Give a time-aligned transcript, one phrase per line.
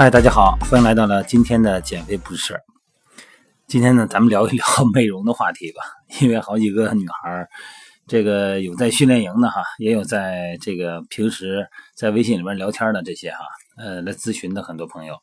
[0.00, 2.62] 嗨，大家好，欢迎来到了今天的减肥不是事儿。
[3.66, 4.64] 今天呢，咱们聊一聊
[4.94, 5.82] 美容的话题吧。
[6.22, 7.46] 因为好几个女孩，
[8.06, 13.40] 这个有在训练营的哈，也有在这个平时在微信里面聊天的这些哈，
[13.76, 15.14] 呃，来咨询的很多朋友，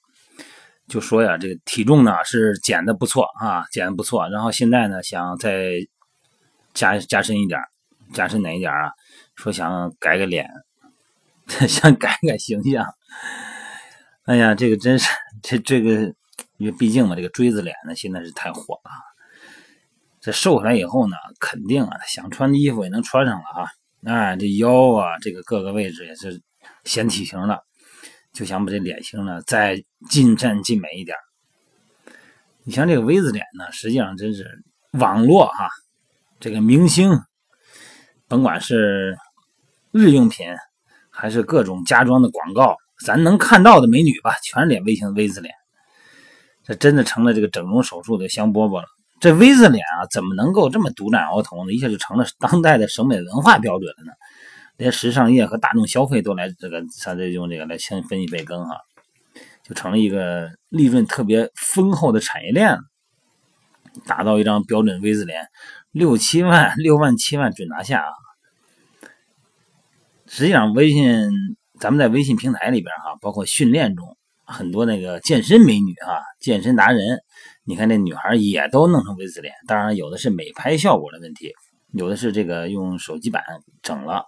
[0.87, 5.71] 就说呀，这个体重呢是减的不错啊，减的不错，然后现在呢想再
[6.75, 7.59] 加加深一点，
[8.13, 8.91] 加深哪一点啊？
[9.33, 10.47] 说想改个脸，
[11.67, 12.85] 想改改形象。
[14.27, 15.09] 哎呀，这个真是
[15.41, 16.13] 这这个，
[16.57, 18.91] 因为毕竟嘛，这个锥子脸呢，现在是太火了。
[20.19, 23.69] 这瘦下来以后呢，肯定啊，想穿的衣服也能穿上了啊。
[24.03, 26.41] 哎，这腰啊，这个各个位置也是
[26.83, 27.61] 显体型了，
[28.33, 31.15] 就想把这脸型呢再尽善尽美一点。
[32.65, 34.61] 你像这个 V 字脸呢，实际上真是
[34.91, 35.69] 网络哈，
[36.41, 37.17] 这个明星，
[38.27, 39.17] 甭管是
[39.91, 40.47] 日用品
[41.09, 42.75] 还是各种家装的广告。
[43.05, 45.53] 咱能看到的美女吧，全是脸 V 型 V 字脸，
[46.63, 48.87] 这真的成了这个整容手术的香饽饽了。
[49.19, 51.73] 这 V 字脸啊，怎么能够这么独占鳌头呢？
[51.73, 54.11] 一下就成了当代的审美文化标准了呢？
[54.77, 58.77] 连时尚业和大众消费都来这个，像这用这个来先分一杯羹哈，
[59.63, 62.79] 就成了一个利润特别丰厚的产业链了。
[64.05, 65.47] 打造一张标准 V 字脸，
[65.91, 68.11] 六七万、六万、七万准拿下啊！
[70.27, 71.29] 实际上，微信。
[71.79, 77.19] 咱们在微信平台里边哈，包括训练中，很多那个健身美女哈，健身达人，
[77.63, 79.53] 你看这女孩也都弄成 V 字脸。
[79.67, 81.53] 当然，有的是美拍效果的问题，
[81.91, 83.43] 有的是这个用手机版
[83.83, 84.25] 整了。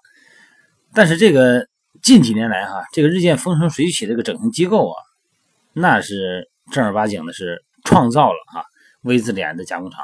[0.93, 1.67] 但是这个
[2.03, 5.01] 近几年来哈，这个日渐风生水起这个整形机构啊，
[5.73, 8.63] 那是正儿八经的是创造了哈
[9.01, 10.03] V 字脸的加工厂，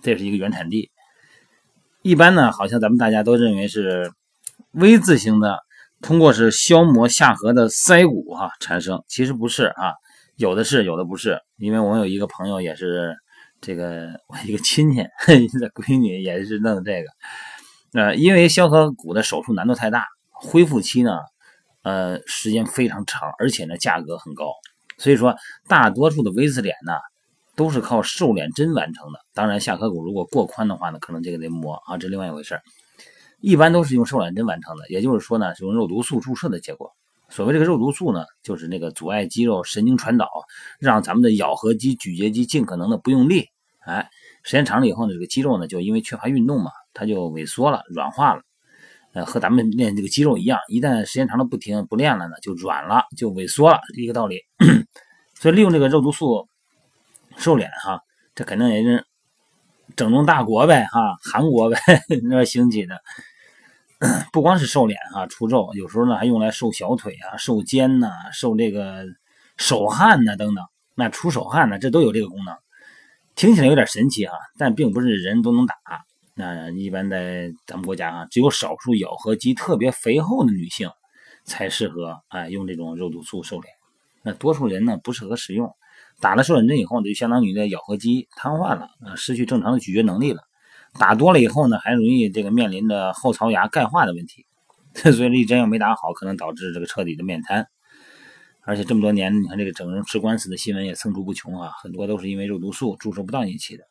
[0.00, 0.90] 这是一个原产地。
[2.02, 4.12] 一般呢，好像咱们大家都认为是
[4.70, 5.58] V 字形的。
[6.00, 9.94] 通过是消磨下颌的腮骨哈产生，其实不是啊，
[10.36, 11.40] 有的是，有的不是。
[11.56, 13.16] 因为我有一个朋友也是
[13.60, 21.18] 这个我一个亲戚的闺女也是弄这个，呃，因为消颌骨的手术难度太大，恢复期呢，
[21.82, 24.52] 呃，时间非常长，而且呢价格很高，
[24.98, 25.34] 所以说
[25.66, 26.92] 大多数的 V 字脸呢
[27.56, 29.18] 都是靠瘦脸针完成的。
[29.34, 32.60] 当然下颌骨如果过宽的话呢，可能这个得磨啊，这另外一回事
[33.40, 36.90] 一般都是用瘦脸针完成的，也就是说呢，是用肉毒素注射的结果。
[37.28, 40.28] 所谓这个肉毒素呢，就是那个阻碍肌肉神经传导，
[40.78, 43.46] 让咱们的咬合肌、咀嚼肌尽可能的不用力。
[43.80, 44.08] 哎，
[44.42, 48.42] 时间长了以后呢，这个肌肉呢就因为缺乏运动嘛，它就萎缩了、软化了。
[49.12, 54.40] 呃，和咱们练这个肌肉一样，一旦时间长了不停不练了呢，就软了、就萎缩了，一个道理。
[55.34, 56.48] 所以利用这个肉毒素
[57.36, 58.00] 瘦脸哈，
[58.34, 59.06] 这肯定也是
[59.96, 61.78] 整容大国呗哈，韩国呗
[62.28, 63.00] 那兴起的。
[64.32, 69.04] 不光是瘦脸啊，除皱，有时候呢还用来瘦小腿啊、瘦肩呐、瘦这个
[69.56, 70.64] 手汗呐等等。
[70.94, 72.56] 那出手汗呢，这都有这个功能。
[73.34, 75.74] 听起来有点神奇哈，但并不是人都能打。
[76.34, 80.88] 那一般在咱们国家啊，只有少数咬合肌特别肥厚的女性
[81.44, 83.74] 才适合哎用这种肉毒素瘦脸。
[84.22, 85.74] 那多数人呢不适合使用。
[86.20, 90.42] 打了瘦脸针以后呢，就相当于的咬合肌瘫痪了啊，失去正常的咀嚼能力了。
[90.98, 94.46] 打多了以后呢，还容易这个面临着后槽牙钙化的问题，
[94.94, 97.66] 所以这一针要没打好，可能导致这个彻底的面瘫。
[98.62, 103.84] 而且这么多年，你看这个整容吃官司的新闻也层出不穷啊，很多都是因为肉毒素注射不当引起的。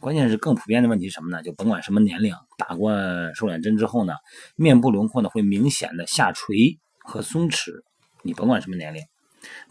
[0.00, 1.42] 关键是更普遍的问题是什么呢？
[1.42, 2.92] 就甭管什么年龄，打过
[3.34, 4.12] 瘦脸针之后呢，
[4.56, 7.70] 面部轮廓呢会明显的下垂和松弛。
[8.22, 9.02] 你甭管什么年龄，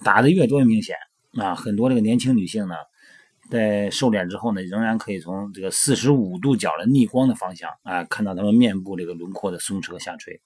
[0.04, 0.96] 打的越多越明显
[1.38, 1.54] 啊。
[1.54, 2.76] 很多这个年轻女性呢。
[3.50, 10.42] 在瘦脸之后呢，仍然可以从这个四十五度角的逆光的方向啊，看到他们面部这个轮廓的松弛和下垂，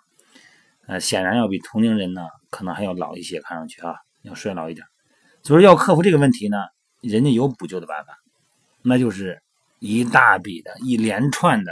[0.86, 4.86] 呃，显然要比同龄人呢，可能还要老一些，看上去啊，要衰老一点。
[5.42, 6.58] 所以说要克服这个问题呢，
[7.02, 8.20] 人家有补救的办法，
[8.84, 9.42] 那就是
[9.80, 11.72] 一大笔的一连串的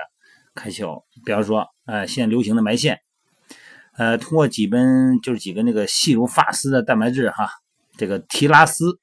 [0.55, 2.99] 开销，比方说，呃，现在流行的埋线，
[3.97, 7.49] 呃，通过几根就是几根那个细如发丝的蛋白质哈，
[7.97, 8.99] 这个提拉丝。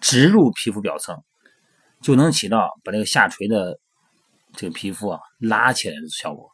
[0.00, 1.22] 植入皮肤表层，
[2.02, 3.78] 就能起到把这个下垂的
[4.54, 6.50] 这个皮肤啊拉起来的效果。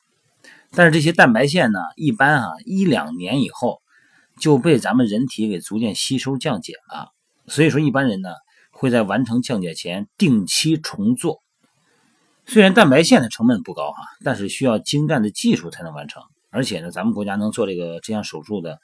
[0.71, 3.83] 但是这些蛋白线呢，一般啊一两年以后
[4.39, 7.09] 就被咱们人体给逐渐吸收降解了。
[7.47, 8.31] 所以说，一般人呢
[8.71, 11.43] 会在完成降解前定期重做。
[12.47, 16.23] 虽然蛋白线的成本不高哈，但是需要精湛的技术才能完成。
[16.51, 18.79] 而且呢，咱们国家能做这个这项手术的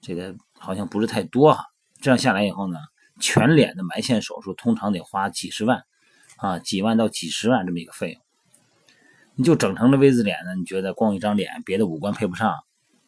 [0.00, 1.64] 这个好像不是太多哈。
[2.00, 2.78] 这样下来以后呢。
[3.20, 5.84] 全脸的埋线手术通常得花几十万，
[6.36, 8.22] 啊，几万到几十万这么一个费用。
[9.34, 10.54] 你就整成了 V 字脸呢？
[10.54, 12.54] 你觉得光一张脸，别的五官配不上，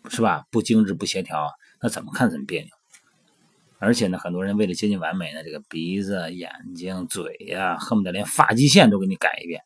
[0.08, 0.44] 是吧？
[0.50, 2.68] 不精致不协调，那怎么看怎么别扭。
[3.78, 9.62] 而且呢，很多人为了接近完美呢，这个鼻子、眼睛、嘴呀，恨不得连发际线都给你改一遍。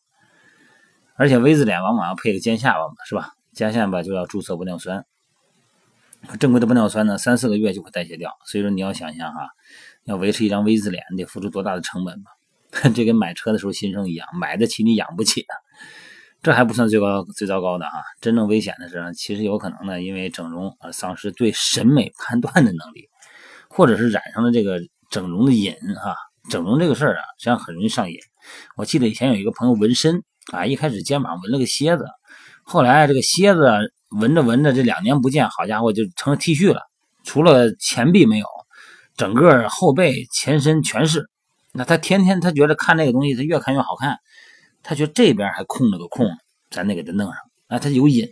[1.15, 3.33] 而且 V 字脸往往要配个尖下巴嘛，是吧？
[3.53, 5.05] 尖下巴就要注射玻尿酸，
[6.39, 8.37] 正规的玻尿酸呢，三四个月就会代谢掉。
[8.47, 9.51] 所以说你要想象哈，
[10.05, 12.31] 要维持一张 V 字脸，得付出多大的成本吧？
[12.95, 15.55] 这跟买车的时候心生一样，买得起你养不起啊。
[16.43, 23.09] 这还不算最高最糟糕的啊，真正危险的是，其实有可能呢，因为整容而丧失对审美判断的能力。
[23.75, 24.79] 或者是染上了这个
[25.09, 26.15] 整容的瘾哈，
[26.51, 28.19] 整容这个事儿啊，实际上很容易上瘾。
[28.77, 30.23] 我记得以前有一个朋友纹身
[30.53, 32.05] 啊，一开始肩膀纹了个蝎子，
[32.65, 36.83] 后来这个蝎子纹着纹着，这两年不见，好家伙就成了 T 恤了，
[37.25, 38.47] 除了前臂没有，
[39.17, 41.29] 整个后背、前身全是。
[41.73, 44.19] 那他天天他觉得看这个东西，他越看越好看，
[44.83, 46.29] 他觉得这边还空了个空，
[46.71, 47.37] 咱得给他弄上，
[47.69, 48.29] 啊，他有瘾。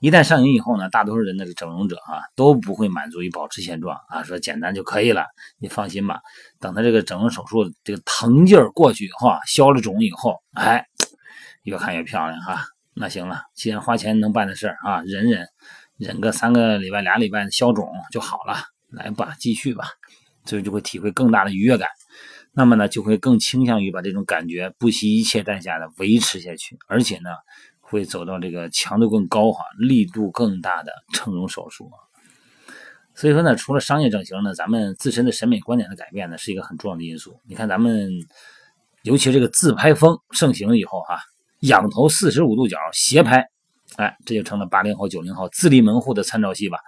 [0.00, 5.26] 一旦上瘾以后呢，大多数人的整容者啊都不会满足于保持现状啊，说简单就可以了。
[5.58, 6.20] 你放心吧，
[6.60, 10.86] 等他这个整容手术这个疼劲儿过去以后啊，消了肿以后，哎，
[11.64, 12.64] 越看越漂亮哈。
[12.94, 15.46] 那行了，既然花钱能办的事儿啊，忍忍，
[15.96, 18.54] 忍个三个礼拜、俩礼拜消肿就好了。
[18.90, 19.84] 来吧，继续吧，
[20.44, 21.88] 所以就会体会更大的愉悦感。
[22.52, 27.30] 那么呢，就会更倾向于把这种感觉不惜一切代价的维持下去，而且呢。
[27.90, 31.90] 会走到这个强度更高哈、力度更大的整容手术
[33.14, 37.40] 所以说呢，除了商业整形呢，咱们自身的审美观点的改变呢，是一个很重要的因素。
[37.48, 38.10] 你看咱们，
[39.04, 41.18] 尤其这个自拍风盛行以后哈，
[41.60, 43.48] 仰头四十五度角斜拍，
[43.96, 46.80] 哎，这就成了八零后、九零后自立门户的参照系吧。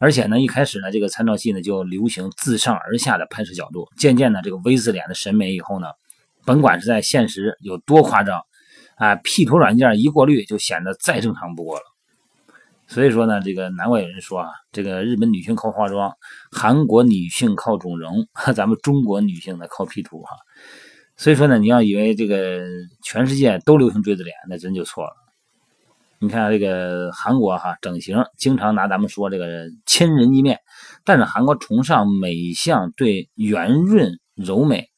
[0.00, 5.88] 而且呢，一开始呢，这个参照系呢就流行自上而下的拍摄角度，渐渐的这个 V 字脸的审美以后呢，
[6.46, 8.40] 甭管是在现实有多夸张。
[8.96, 11.82] 啊，P 图软件一过滤就显得再正常不过了。
[12.86, 16.12] 所以说呢，这个难怪有人说啊，这个日本女性靠化妆，
[16.50, 20.36] 韩国女性靠整容， 咱们中国女性呢靠 P 图哈。
[21.16, 22.60] 所以说呢，你要以为这个
[23.02, 25.12] 全世界都流行锥子脸，那真就错了。
[26.22, 30.60] 你看这个韩国哈，整形经常拿咱们说这个千人一面，
[31.02, 34.90] 但是韩国崇尚美相对圆润柔美。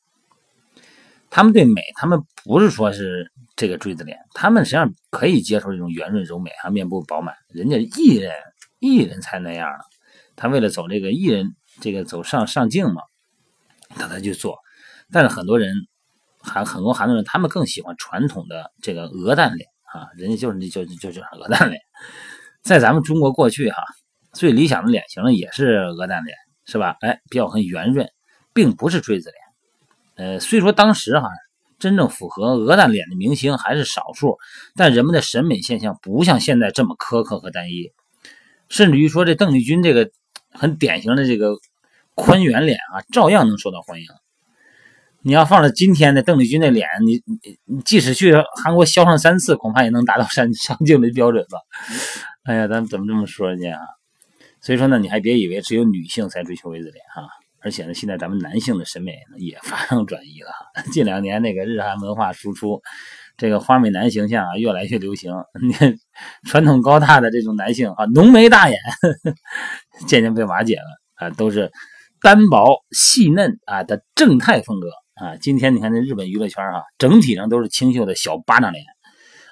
[1.30, 7.36] 他们对美，他们不是说是这个锥子脸，他们实际上可以接受这种圆润柔美啊，面部饱满。
[7.48, 8.32] 人家艺人，
[8.80, 9.70] 艺人才那样
[10.34, 13.02] 他为了走这个艺人，这个走上上镜嘛，
[13.90, 14.58] 他才去做。
[15.12, 15.72] 但是很多人，
[16.40, 21.80] 韩很多韩国人，他们更喜欢传统的这个鹅蛋脸啊，人家就是就就就是鹅蛋脸。
[22.62, 23.82] 在咱们中国过去哈，
[24.32, 26.96] 最理想的脸型也是鹅蛋脸，是吧？
[27.00, 28.08] 哎，比较很圆润，
[28.54, 30.32] 并不是锥子脸。
[30.32, 31.28] 呃，虽说当时哈，
[31.78, 34.38] 真正符合鹅蛋脸的明星还是少数，
[34.76, 37.92] 但人们的审美现象不像现在这么苛刻和单一，
[38.68, 40.10] 甚至于说这邓丽君这个
[40.52, 41.56] 很典型的这个
[42.14, 44.06] 宽圆脸啊，照样能受到欢迎。
[45.24, 51.58] 你要放到今天的邓丽君那脸，你你你即使去韩国削上三次，恐怕也能达到上上镜的标准吧？
[52.44, 53.80] 哎呀，咱怎么这么说人家啊？
[54.60, 57.22] 所以说呢，你还别以为只有女性才追求 V 字脸哈。
[57.64, 60.50] 而且呢，现在咱们男性的审美呢也发生转移了。
[60.93, 62.82] 近两年那个日韩文化输出，
[63.36, 65.32] 这个花美男形象啊越来越流行。
[65.62, 65.94] 你看，
[66.48, 68.76] 传统高大的这种男性啊，浓眉大眼，
[70.08, 70.82] 渐渐被瓦解了
[71.14, 71.70] 啊，都是
[72.20, 75.36] 单薄细嫩啊的正太风格啊。
[75.36, 78.84] 今天你看这日本娱乐圈啊，整体上都是清秀的小巴掌脸，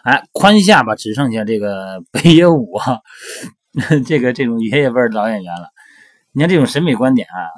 [0.05, 3.00] 哎，宽下巴只剩下这个北野武啊，
[4.07, 5.71] 这个这种爷爷辈的老演员了。
[6.33, 7.49] 你看这种审美观点啊。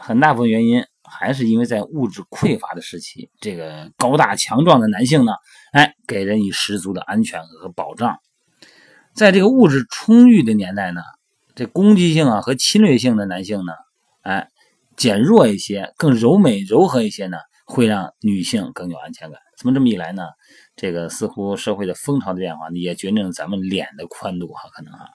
[0.00, 5.32] 很大部分原因还是因为在物质匮乏的时期，这个高大强壮的男性呢，
[5.72, 8.16] 哎，给人以十足的安全和保障。
[9.12, 11.00] 在这个物质充裕的年代呢，
[11.56, 13.72] 这攻击性啊和侵略性的男性呢，
[14.22, 14.48] 哎，
[14.98, 19.40] 减弱一些，更柔美柔和一些呢，会让女性更有安全感。
[19.56, 20.24] 怎么这么一来呢？
[20.74, 25.08] 这个似乎社会的风潮的变化也决定了咱们脸的宽度哈，可能哈。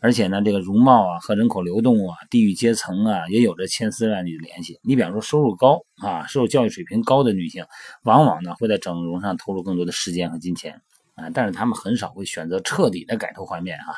[0.00, 4.78] 而且呢，这个容貌啊和人口流动啊、地域阶层啊，也有着千丝万缕的联系。
[4.82, 7.64] 你比方说，收入高啊、受教育水平高的女性，
[8.04, 10.80] 往往呢会在整容上投入更多的时间和金钱
[11.14, 13.94] 啊，但是她们很少会选择彻底的改头换面啊，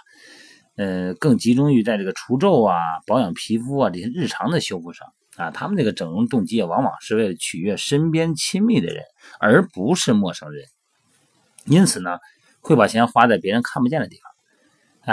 [0.76, 5.50] 呃，更集中于在这个除皱啊、保养皮肤啊这些日常的修复上啊。
[5.50, 9.04] 他们这个整容动机也，往往是为了取悦身边亲密的人，
[9.38, 10.64] 而不是陌生人，
[11.66, 12.18] 因此呢，
[12.60, 14.30] 会把钱花在别人看不见的地方。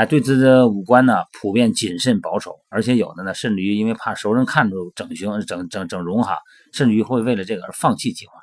[0.01, 6.37] 啊，对自己的五官呢，普遍谨慎保守，而且有的呢，甚至于因为怕熟人看出整形、整整整容哈，
[6.73, 8.33] 甚至于会为了这个而放弃计划。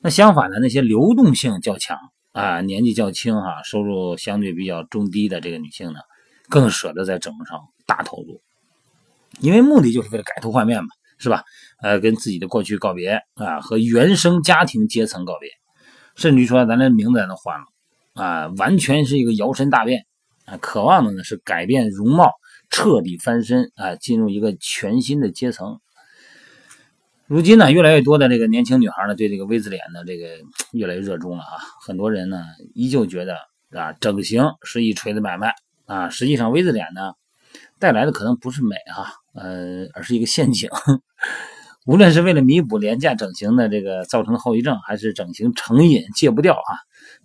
[0.00, 1.98] 那相反的，那些流动性较强
[2.32, 6.00] 啊，年纪较轻哈，收入相对比较中低的这个女性呢，
[6.50, 8.42] 更舍得在整容上大投入。
[9.38, 11.44] 因为目的就是为了改头换面嘛，是吧？
[11.80, 15.48] 呃，跟自己的过去告别啊，和原生家庭阶层告别，
[16.16, 17.64] 甚至于说咱这名字都换了
[18.22, 20.04] 啊，完全是一个摇身大变
[20.44, 22.32] 啊，渴望的呢是改变容貌，
[22.70, 25.80] 彻底翻身啊，进入一个全新的阶层。
[27.26, 30.26] 如今呢，越来越多的这个年轻女孩呢，对这个 V 字脸呢，这个
[30.72, 31.62] 越来越热衷了啊。
[31.86, 33.36] 很多人呢，依旧觉得
[33.70, 35.54] 啊，整形是一锤子买卖
[35.90, 36.08] 啊。
[36.08, 37.12] 实际上，V 字脸呢，
[37.78, 40.70] 带来的可能不是美哈，呃，而是一个陷阱。
[41.86, 46.72] 无论是为了弥补廉价整形的这个造成的后遗症，还是整形成瘾戒不掉啊，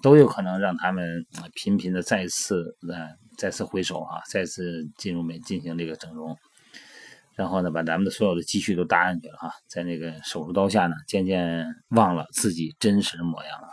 [0.01, 6.37] 都有可能让他们频频的再次呃再次回首啊，再次进入美进行这个整容。
[7.35, 13.67] 然后呢，把咱们的所有的积蓄都搭进去了哈，在那个手术刀下呢，渐渐忘了自己真实的模样了。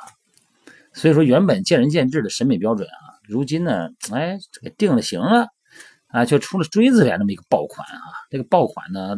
[0.93, 5.47] 所以说，原本见仁见智的审美标准啊，如今呢，哎，给定了型了
[6.09, 8.03] 啊，却出了锥子脸那么一个爆款啊。
[8.31, 9.17] 这个爆款呢，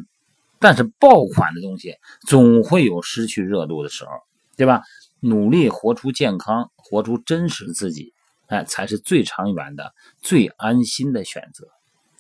[0.61, 1.97] 但是爆款的东西
[2.29, 4.11] 总会有失去热度的时候，
[4.57, 4.83] 对吧？
[5.21, 8.13] 努力活出健康，活出真实自己，
[8.47, 9.93] 哎，才是最长远的、
[10.23, 11.67] 最安心的选择，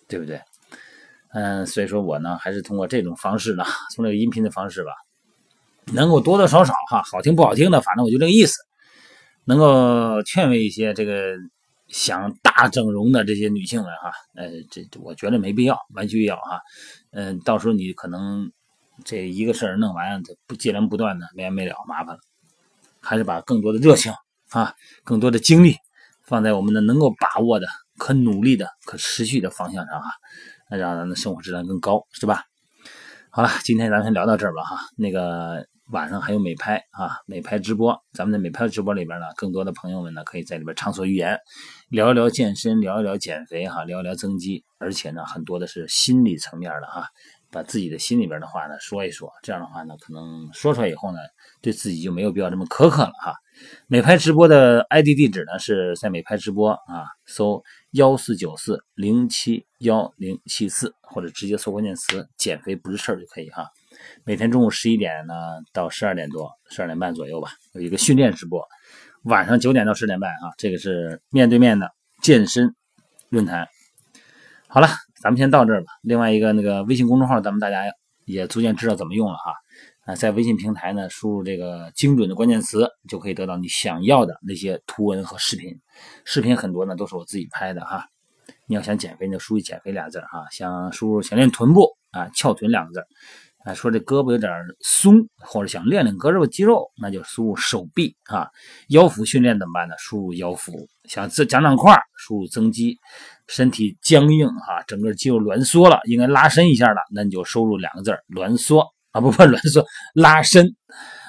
[0.09, 0.41] 对不对？
[1.33, 4.93] 嗯，所以说我呢，还是通过这种方式呢，从这个音频的方式吧，
[5.93, 8.59] 能够多多少少哈，好听不好听的，反正我就这个意思，
[9.45, 11.37] 能够劝慰一些这个
[11.88, 16.61] 想大整容的这些女性们哈，呃，这我觉得没必要，完全必要哈，
[17.12, 18.50] 嗯，到时候你可能
[19.05, 22.21] 这一个事儿弄完，不接连不断的没完没了，麻烦了，
[23.00, 24.12] 还是把更多的热情
[24.50, 24.75] 啊，
[25.05, 25.76] 更多的精力
[26.23, 27.67] 放在我们的能够把握的、
[27.99, 30.07] 可努力的、可持续的方向上啊。
[30.71, 32.43] 让咱的生活质量更高，是吧？
[33.31, 34.76] 好了，今天咱先聊到这儿吧，哈。
[34.97, 37.95] 那个晚上还有美拍啊，美拍直播。
[38.14, 41.38] 咱们的美拍直播里边呢，更多的朋友们呢，可以在里边畅所欲言，
[41.91, 47.07] 聊一聊健身，聊一聊减肥，哈，聊一聊增肌，而且呢，很多的是心理层面的哈。
[47.50, 51.19] 把自己的心里边的话呢说一说，这样的话呢，可能说出来以后呢，
[51.62, 53.33] 对自己就没有必要这么苛刻了哈。
[53.87, 57.62] 美拍直播的 ID 地址呢是在美拍直播啊，搜
[57.93, 63.69] 幺四九四零七幺零七四，或者直接搜关键词“减肥不是事儿”就可以哈。
[64.25, 65.34] 每天中午十一点呢
[65.73, 68.66] 到十二点多，十二点半左右吧，有一个训练直播，
[69.25, 71.90] 晚上九点到十点半啊，这个是面对面的
[72.23, 72.75] 健身
[73.28, 73.68] 论坛。
[74.68, 74.88] 好了。
[75.23, 75.87] 咱们先到这儿吧。
[76.02, 77.84] 另外一个那个微信公众号，咱们大家
[78.26, 79.54] 也逐渐知道怎么用了哈。
[80.04, 85.80] 啊，在微信平台呢，输入这个精准的关键词，就可以得到你想要的那些图文和视频。
[86.26, 88.06] 视频很多呢，都是我自己拍的哈。
[88.66, 90.44] 你要想减肥，就输入“减肥”俩字儿哈。
[90.50, 93.06] 想输入想练臀部啊，翘臀两个字儿
[93.64, 98.47] 啊，说这胳膊有点松，或者想练练胳膊肌肉，那就输入手臂啊。
[98.88, 99.94] 腰腹训练怎么办呢？
[99.99, 100.87] 输入腰腹。
[101.09, 102.99] 想增长长块，输入增肌。
[103.47, 110.75] 身体僵硬哈，整个肌肉挛缩了，应该拉伸一下了，那你就输入两个字挛缩啊，不不，挛缩，拉伸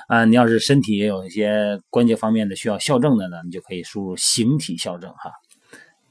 [0.07, 0.25] 啊。
[0.25, 5.31] 你要是身体也有一些关节方面的需要校正的呢，你就可以输入形体校正哈。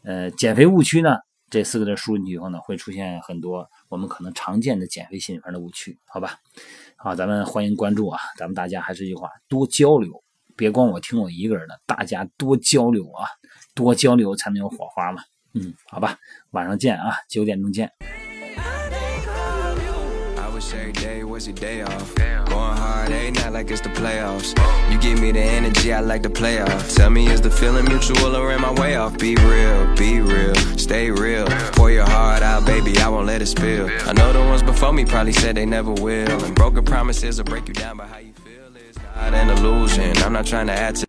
[0.05, 1.17] 呃，减肥误区呢，
[1.51, 6.39] 这四个字输进去以后呢，会出现很多我们可能常见的减肥心理上的误区，好吧？
[6.97, 10.25] 好，咱们欢迎关注啊，咱们大家还是一句话，多交流，
[10.57, 13.29] 别光我听我一个人的，大家多交流啊，
[13.75, 15.23] 多交流才能有火花嘛。
[15.53, 16.19] 嗯，好吧，
[16.51, 18.24] 晚上见啊，九点钟见。
[20.75, 22.15] Every day was your day off.
[22.15, 24.51] Going hard, ain't not like it's the playoffs.
[24.91, 26.95] You give me the energy, I like to play off.
[26.95, 29.19] Tell me, is the feeling mutual or am I way off?
[29.19, 31.47] Be real, be real, stay real.
[31.73, 33.89] Pour your heart out, baby, I won't let it spill.
[34.09, 36.45] I know the ones before me probably said they never will.
[36.45, 40.17] And broken promises will break you down, but how you feel is not an illusion.
[40.19, 41.03] I'm not trying to add to